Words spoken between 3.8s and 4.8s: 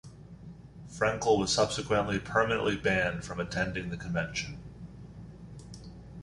the convention.